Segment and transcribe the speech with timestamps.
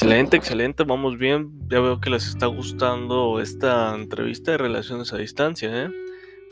[0.00, 1.50] Excelente, excelente, vamos bien.
[1.68, 5.90] Ya veo que les está gustando esta entrevista de relaciones a distancia, ¿eh?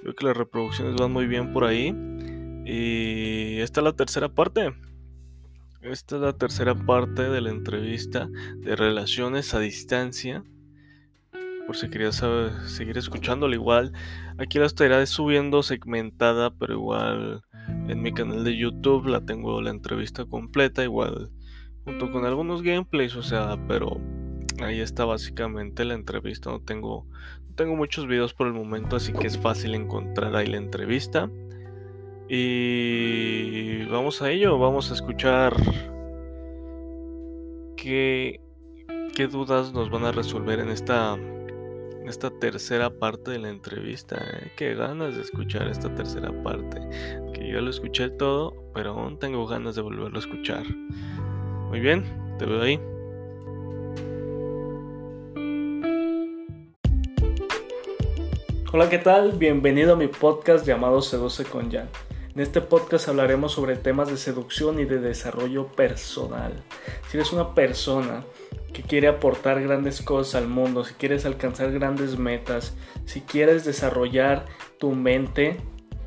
[0.02, 1.94] Veo que las reproducciones van muy bien por ahí.
[2.64, 4.74] Y esta es la tercera parte.
[5.80, 10.42] Esta es la tercera parte de la entrevista de relaciones a distancia.
[11.68, 12.20] Por si querías
[12.66, 13.92] seguir escuchándolo, igual
[14.38, 17.42] aquí la estaré subiendo segmentada, pero igual
[17.86, 21.30] en mi canal de YouTube la tengo la entrevista completa, igual
[21.86, 24.00] junto con algunos gameplays, o sea, pero
[24.60, 26.50] ahí está básicamente la entrevista.
[26.50, 27.06] No tengo,
[27.48, 31.30] no tengo muchos videos por el momento, así que es fácil encontrar ahí la entrevista.
[32.28, 35.54] Y vamos a ello, vamos a escuchar
[37.76, 38.40] qué,
[39.14, 44.16] qué dudas nos van a resolver en esta, en esta tercera parte de la entrevista.
[44.16, 44.50] ¿eh?
[44.56, 46.80] Qué ganas de escuchar esta tercera parte.
[47.32, 50.64] Que yo lo escuché todo, pero aún tengo ganas de volverlo a escuchar.
[51.68, 52.04] Muy bien,
[52.38, 52.80] te veo ahí.
[58.72, 59.32] Hola, ¿qué tal?
[59.32, 61.88] Bienvenido a mi podcast llamado Seduce con Jan.
[62.34, 66.52] En este podcast hablaremos sobre temas de seducción y de desarrollo personal.
[67.08, 68.22] Si eres una persona
[68.72, 74.44] que quiere aportar grandes cosas al mundo, si quieres alcanzar grandes metas, si quieres desarrollar
[74.78, 75.56] tu mente,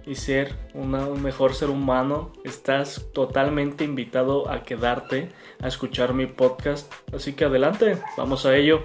[0.09, 5.29] y ser un mejor ser humano, estás totalmente invitado a quedarte
[5.61, 6.91] a escuchar mi podcast.
[7.13, 8.81] Así que adelante, vamos a ello.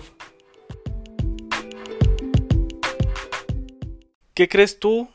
[4.35, 5.09] ¿Qué crees tú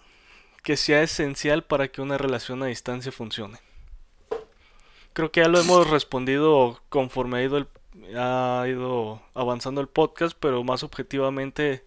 [0.64, 3.60] que sea esencial para que una relación a distancia funcione?
[5.14, 7.68] Creo que ya lo hemos respondido conforme ha ido,
[8.18, 11.86] ha ido avanzando el podcast, pero más objetivamente,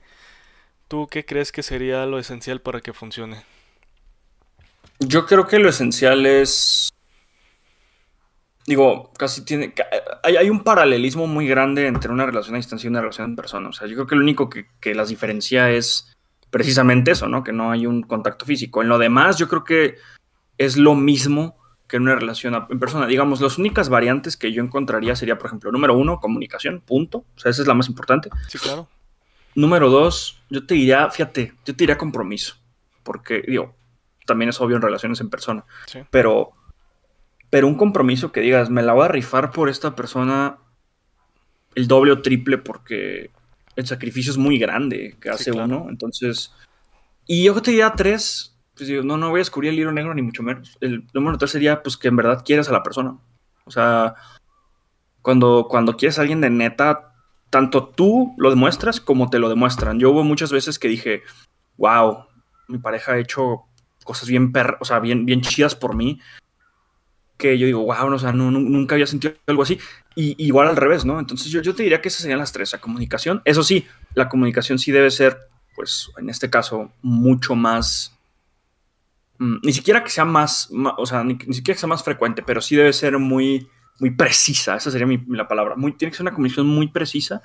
[0.86, 3.42] ¿tú qué crees que sería lo esencial para que funcione?
[5.06, 6.90] Yo creo que lo esencial es.
[8.66, 9.74] Digo, casi tiene.
[10.22, 13.68] Hay, un paralelismo muy grande entre una relación a distancia y una relación en persona.
[13.68, 16.12] O sea, yo creo que lo único que, las diferencia es
[16.50, 17.42] precisamente eso, ¿no?
[17.42, 18.82] Que no hay un contacto físico.
[18.82, 19.96] En lo demás, yo creo que
[20.58, 21.56] es lo mismo
[21.88, 23.06] que en una relación en persona.
[23.06, 27.24] Digamos, las únicas variantes que yo encontraría sería, por ejemplo, número uno, comunicación, punto.
[27.34, 28.30] O sea, esa es la más importante.
[28.46, 28.88] Sí, claro.
[29.54, 32.56] Número dos, yo te diría, fíjate, yo te diría compromiso.
[33.02, 33.74] Porque, digo,
[34.26, 35.64] también es obvio en relaciones en persona.
[36.10, 36.52] Pero,
[37.50, 40.58] pero un compromiso que digas, me la voy a rifar por esta persona
[41.74, 43.30] el doble o triple porque
[43.76, 45.86] el sacrificio es muy grande que hace uno.
[45.88, 46.52] Entonces,
[47.26, 50.14] y yo te diría tres, pues digo, no, no voy a descubrir el libro negro
[50.14, 50.76] ni mucho menos.
[50.80, 53.16] El número tres sería pues que en verdad quieres a la persona.
[53.64, 54.14] O sea,
[55.22, 57.14] cuando, cuando quieres a alguien de neta,
[57.48, 59.98] tanto tú lo demuestras como te lo demuestran.
[59.98, 61.22] Yo hubo muchas veces que dije,
[61.76, 62.26] wow,
[62.68, 63.64] mi pareja ha hecho
[64.04, 66.20] cosas bien, per, o sea, bien, bien chidas por mí,
[67.42, 69.78] que yo digo, wow, o sea, no, nunca había sentido algo así.
[70.14, 71.18] Y igual al revés, ¿no?
[71.18, 72.72] Entonces yo, yo te diría que esas serían las tres.
[72.72, 75.38] La comunicación, eso sí, la comunicación sí debe ser,
[75.74, 78.16] pues, en este caso, mucho más...
[79.38, 82.60] Mm, ni siquiera que sea más, o sea, ni, siquiera que sea más frecuente, pero
[82.60, 83.66] sí debe ser muy,
[83.98, 84.76] muy precisa.
[84.76, 85.74] Esa sería mi, la palabra.
[85.74, 87.42] Muy, tiene que ser una comunicación muy precisa.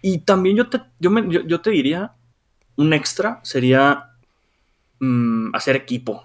[0.00, 2.12] Y también yo te, yo, me, yo te diría,
[2.76, 4.09] un extra sería
[5.00, 6.24] Mm, hacer equipo.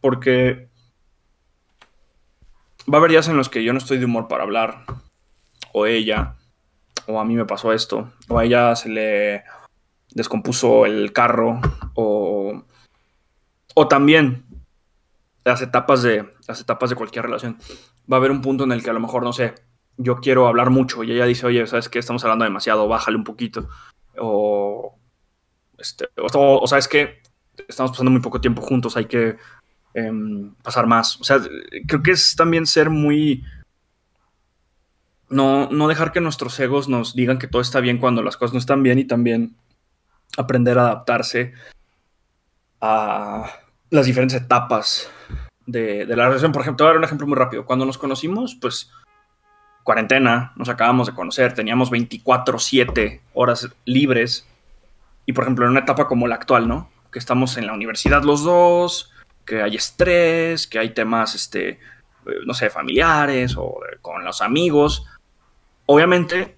[0.00, 0.68] Porque
[2.92, 4.84] va a haber días en los que yo no estoy de humor para hablar.
[5.72, 6.36] O ella.
[7.06, 8.12] O a mí me pasó esto.
[8.28, 9.44] O a ella se le
[10.10, 11.60] descompuso el carro.
[11.94, 12.62] O,
[13.74, 14.44] o también
[15.44, 17.58] las etapas de las etapas de cualquier relación.
[18.10, 19.54] Va a haber un punto en el que a lo mejor, no sé,
[19.96, 21.98] yo quiero hablar mucho y ella dice, oye, ¿sabes qué?
[22.00, 23.68] Estamos hablando demasiado, bájale un poquito.
[24.18, 24.98] O,
[25.78, 27.22] este, o, o ¿sabes qué?
[27.68, 29.36] Estamos pasando muy poco tiempo juntos, hay que
[29.94, 31.20] em, pasar más.
[31.20, 31.40] O sea,
[31.86, 33.44] creo que es también ser muy...
[35.28, 38.52] No, no dejar que nuestros egos nos digan que todo está bien cuando las cosas
[38.52, 39.54] no están bien y también
[40.36, 41.52] aprender a adaptarse
[42.80, 43.50] a
[43.90, 45.10] las diferentes etapas
[45.66, 46.52] de, la relación.
[46.52, 47.64] Por ejemplo, voy a dar un ejemplo muy rápido.
[47.64, 48.90] Cuando nos conocimos, pues
[49.84, 54.46] cuarentena, nos acabamos de conocer, teníamos 24/7 horas libres
[55.26, 56.90] y por ejemplo en una etapa como la actual, ¿no?
[57.10, 59.12] Que estamos en la universidad los dos,
[59.44, 61.78] que hay estrés, que hay temas, este, eh,
[62.46, 65.06] no sé, familiares o con los amigos.
[65.86, 66.56] Obviamente,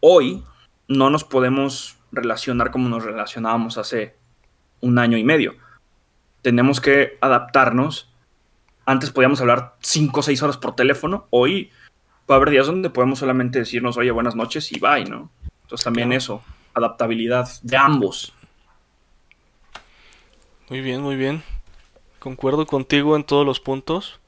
[0.00, 0.42] hoy
[0.88, 4.16] no nos podemos relacionar como nos relacionábamos hace
[4.80, 5.54] un año y medio.
[6.42, 8.12] Tenemos que adaptarnos.
[8.86, 11.26] Antes podíamos hablar cinco o seis horas por teléfono.
[11.30, 11.70] Hoy
[12.28, 15.30] va a haber días donde podemos solamente decirnos, oye, buenas noches y bye, ¿no?
[15.62, 16.42] Entonces también eso,
[16.74, 18.34] adaptabilidad de ambos.
[20.70, 21.42] Muy bien, muy bien.
[22.18, 24.20] Concuerdo contigo en todos los puntos.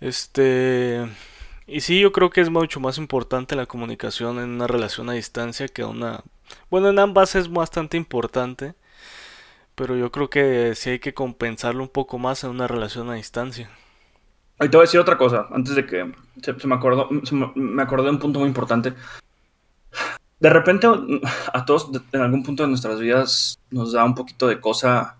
[0.00, 1.06] Este,
[1.68, 5.12] Y sí, yo creo que es mucho más importante la comunicación en una relación a
[5.12, 6.22] distancia que una...
[6.70, 8.74] Bueno, en ambas es bastante importante,
[9.74, 13.14] pero yo creo que sí hay que compensarlo un poco más en una relación a
[13.14, 13.70] distancia.
[14.58, 17.08] Ahí te voy a decir otra cosa, antes de que se, me acordó,
[17.54, 18.94] me acordé de un punto muy importante.
[20.40, 20.88] De repente
[21.52, 25.17] a todos en algún punto de nuestras vidas nos da un poquito de cosa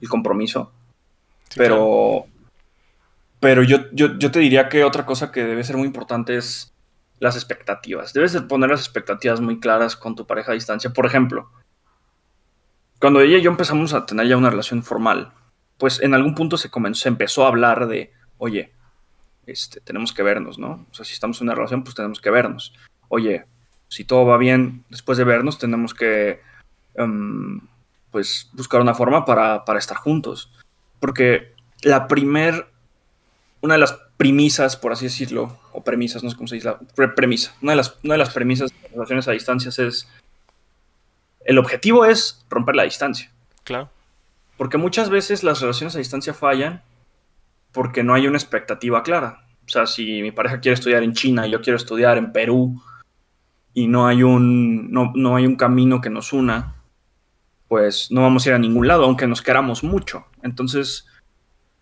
[0.00, 0.72] el compromiso,
[1.54, 2.26] pero,
[3.40, 6.72] pero yo, yo, yo te diría que otra cosa que debe ser muy importante es
[7.18, 8.12] las expectativas.
[8.12, 10.90] Debes de poner las expectativas muy claras con tu pareja a distancia.
[10.90, 11.50] Por ejemplo,
[13.00, 15.32] cuando ella y yo empezamos a tener ya una relación formal,
[15.78, 18.72] pues en algún punto se comenzó, se empezó a hablar de, oye,
[19.46, 20.86] este, tenemos que vernos, ¿no?
[20.90, 22.74] O sea, si estamos en una relación, pues tenemos que vernos.
[23.08, 23.46] Oye,
[23.88, 26.40] si todo va bien después de vernos, tenemos que,
[26.94, 27.60] em,
[28.10, 30.50] pues, buscar una forma para, para, estar juntos.
[31.00, 32.66] Porque la primer,
[33.60, 37.14] una de las premisas, por así decirlo, o premisas, no sé cómo se dice, la
[37.14, 40.08] premisa, una de las, una de las premisas de relaciones a distancias es
[41.46, 43.30] el objetivo es romper la distancia.
[43.62, 43.88] Claro.
[44.58, 46.82] Porque muchas veces las relaciones a distancia fallan
[47.72, 49.44] porque no hay una expectativa clara.
[49.64, 52.82] O sea, si mi pareja quiere estudiar en China y yo quiero estudiar en Perú
[53.74, 56.75] y no hay un, no, hay un camino que nos una,
[57.68, 60.26] pues no vamos a ir a ningún lado, aunque nos queramos mucho.
[60.42, 61.06] Entonces,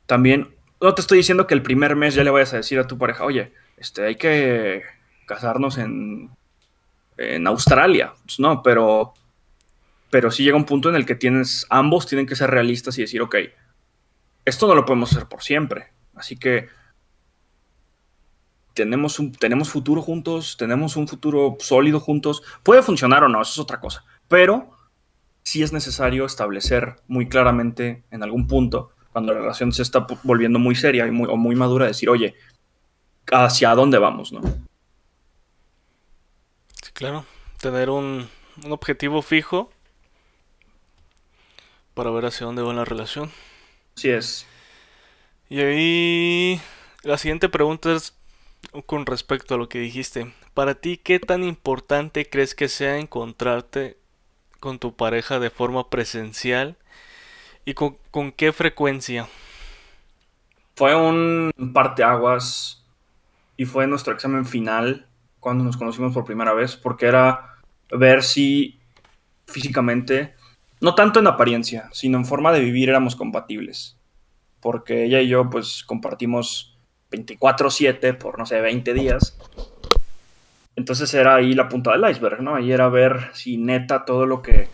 [0.07, 2.87] también, no te estoy diciendo que el primer mes ya le vayas a decir a
[2.87, 4.83] tu pareja, oye, este, hay que
[5.27, 6.31] casarnos en,
[7.17, 8.13] en Australia.
[8.25, 9.15] Pues no, pero
[10.15, 13.01] pero sí llega un punto en el que tienes, ambos tienen que ser realistas y
[13.01, 13.35] decir, ok,
[14.45, 15.89] esto no lo podemos hacer por siempre.
[16.15, 16.69] Así que
[18.75, 22.45] tenemos, un, tenemos futuro juntos, tenemos un futuro sólido juntos.
[22.63, 24.05] Puede funcionar o no, eso es otra cosa.
[24.29, 24.74] Pero
[25.45, 30.59] sí es necesario establecer muy claramente en algún punto, cuando la relación se está volviendo
[30.59, 32.35] muy seria y muy, o muy madura, decir, oye,
[33.31, 34.33] ¿hacia dónde vamos?
[34.33, 34.41] ¿no?
[36.83, 37.25] Sí, claro.
[37.61, 38.29] Tener un,
[38.65, 39.71] un objetivo fijo
[41.95, 43.31] para ver hacia dónde va la relación.
[43.97, 44.47] Así es.
[45.49, 46.61] Y ahí
[47.03, 48.17] la siguiente pregunta es
[48.87, 50.33] con respecto a lo que dijiste.
[50.55, 53.99] Para ti, ¿qué tan importante crees que sea encontrarte
[54.65, 56.79] con tu pareja de forma presencial
[57.67, 57.99] y con,
[58.35, 59.29] qué frecuencia?
[60.75, 62.83] Fue un parteaguas
[63.59, 65.07] y fue nuestro examen final
[65.39, 67.57] cuando nos conocimos por primera vez, porque era
[67.91, 68.81] ver si
[69.47, 70.35] físicamente
[70.81, 73.99] no tanto en apariencia, sino en forma de vivir éramos compatibles.
[74.61, 76.79] Porque ella y yo pues compartimos
[77.11, 79.37] 24/7 por, no sé, 20 días.
[80.77, 82.55] Entonces era ahí la punta del iceberg, ¿no?
[82.55, 84.69] Ahí era ver si neta todo lo que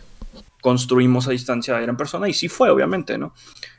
[0.61, 2.27] construimos a distancia era en persona.
[2.27, 3.33] Y sí fue, obviamente, ¿no?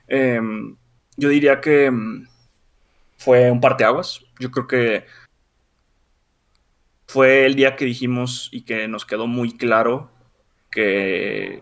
[0.06, 0.76] Em,
[1.16, 2.26] yo diría que em,
[3.18, 4.20] fue un parteaguas.
[4.38, 5.06] Yo creo que
[7.06, 10.10] fue el día que dijimos y que nos quedó muy claro
[10.70, 11.60] que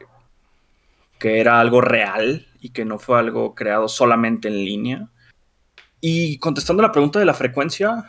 [1.20, 5.10] que era algo real y que no fue algo creado solamente en línea.
[6.00, 8.06] Y contestando la pregunta de la frecuencia,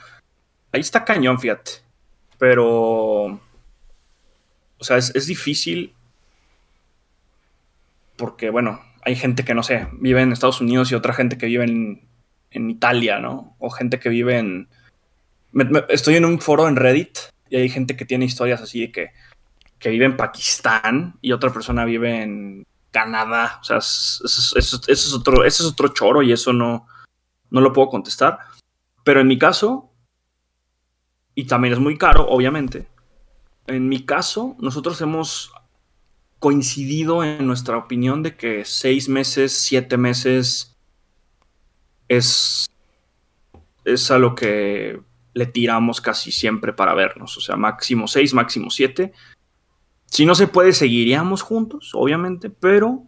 [0.71, 1.71] ahí está cañón, fíjate.
[2.41, 3.39] Pero, o
[4.79, 5.93] sea, es, difícil
[8.15, 11.45] porque, bueno, hay gente que, no sé, vive en Estados Unidos y otra gente que
[11.45, 13.55] vive en, Italia, ¿no?
[13.59, 14.69] O gente que vive en...
[15.89, 17.15] estoy en un foro en Reddit
[17.47, 19.11] y hay gente que tiene historias así de que,
[19.77, 23.59] que vive en Pakistán y otra persona vive en Canadá.
[23.61, 24.25] O sea, eso,
[24.57, 26.87] es otro, ese es otro choro y eso no,
[27.51, 28.39] no lo puedo contestar.
[29.03, 29.90] Pero en mi caso,
[31.41, 32.87] y también es muy caro, obviamente,
[33.65, 35.51] en mi caso, nosotros hemos
[36.37, 40.77] coincidido en nuestra opinión de que seis meses, siete meses
[42.07, 42.69] es,
[43.85, 45.01] es a lo que
[45.33, 47.35] le tiramos casi siempre para vernos.
[47.37, 49.11] O sea, máximo seis, máximo siete.
[50.05, 53.01] Si no se puede, seguiríamos juntos, obviamente, pero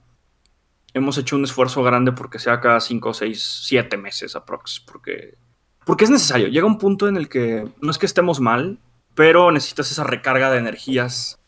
[0.96, 4.80] hemos hecho un esfuerzo grande porque sea cada 5, 6, 7 meses aprox.
[4.80, 5.38] Porque,
[5.86, 6.48] porque es necesario.
[6.48, 8.80] Llega un punto en el que no es que estemos mal,
[9.16, 11.40] pero necesitas esa recarga de energías.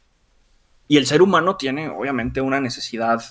[0.87, 3.23] Y el ser humano tiene, obviamente, una necesidad.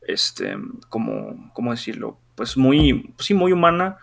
[0.00, 0.56] Este,
[0.88, 2.18] como, ¿cómo decirlo?
[2.34, 3.98] Pues muy, sí, muy humana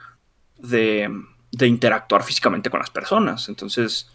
[0.58, 1.10] de,
[1.52, 3.48] de interactuar físicamente con las personas.
[3.48, 4.10] Entonces,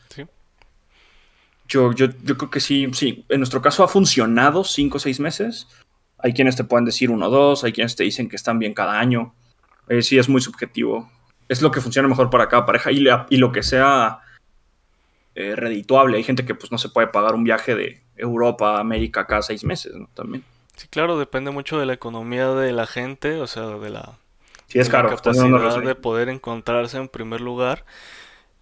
[1.69, 3.25] yo, yo, creo que sí, sí.
[3.29, 5.69] En nuestro caso ha funcionado cinco o seis meses.
[6.19, 8.73] Hay quienes te pueden decir uno o dos, hay quienes te dicen que están bien
[8.73, 9.35] cada año.
[9.89, 11.11] Eh, sí, es muy subjetivo.
[11.49, 14.21] Es lo que funciona mejor para cada pareja y, y lo que sea
[15.35, 16.17] eh, redituable.
[16.17, 19.43] Hay gente que pues no se puede pagar un viaje de Europa a América cada
[19.43, 20.09] seis meses, ¿no?
[20.15, 20.45] También.
[20.77, 24.19] Sí, claro, depende mucho de la economía de la gente, o sea, de la,
[24.69, 25.09] Sí, es caro.
[25.09, 27.85] La capacidad de poder encontrarse en primer lugar.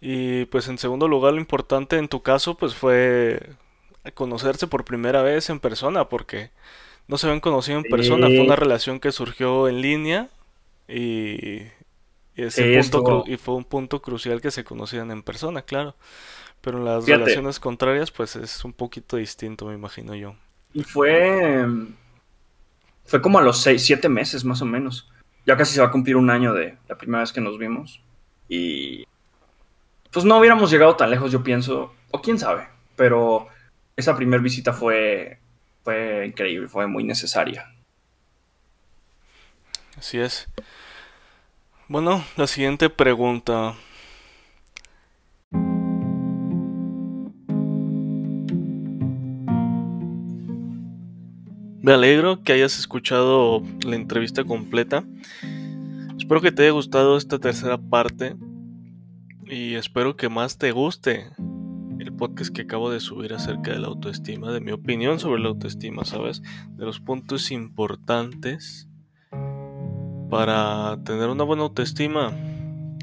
[0.00, 3.40] Y pues en segundo lugar, lo importante en tu caso, pues fue
[4.14, 6.50] conocerse por primera vez en persona, porque
[7.08, 8.28] no se habían conocido en persona.
[8.28, 10.28] Fue una relación que surgió en línea
[10.88, 11.66] y,
[12.34, 15.96] ese punto y fue un punto crucial que se conocían en persona, claro.
[16.60, 20.34] Pero en las relaciones contrarias, pues es un poquito distinto, me imagino yo.
[20.74, 21.64] Y fue.
[23.04, 25.08] Fue como a los seis, siete meses más o menos.
[25.46, 28.02] Ya casi se va a cumplir un año de la primera vez que nos vimos.
[28.48, 29.06] Y.
[30.10, 31.94] Pues no hubiéramos llegado tan lejos, yo pienso.
[32.10, 32.68] O quién sabe.
[32.96, 33.48] Pero
[33.96, 35.38] esa primera visita fue.
[35.84, 37.72] Fue increíble, fue muy necesaria.
[39.96, 40.48] Así es.
[41.88, 43.76] Bueno, la siguiente pregunta.
[51.80, 55.04] Me alegro que hayas escuchado la entrevista completa.
[56.18, 58.34] Espero que te haya gustado esta tercera parte
[59.44, 61.30] y espero que más te guste
[62.00, 65.50] el podcast que acabo de subir acerca de la autoestima, de mi opinión sobre la
[65.50, 66.42] autoestima, ¿sabes?
[66.70, 68.88] De los puntos importantes
[70.28, 72.32] para tener una buena autoestima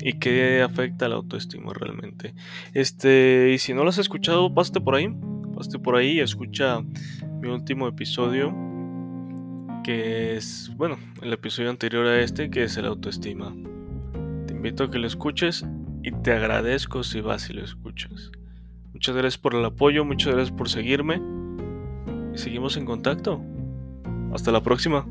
[0.02, 2.34] y qué afecta la autoestima realmente.
[2.74, 5.10] Este, y si no lo has escuchado, pásate por ahí,
[5.56, 6.82] pásate por ahí y escucha
[7.42, 8.54] mi último episodio
[9.84, 13.54] que es, bueno, el episodio anterior a este, que es el autoestima.
[14.48, 15.66] Te invito a que lo escuches
[16.02, 18.32] y te agradezco si vas y lo escuchas.
[18.94, 21.22] Muchas gracias por el apoyo, muchas gracias por seguirme
[22.34, 23.42] y seguimos en contacto.
[24.34, 25.06] Hasta la próxima.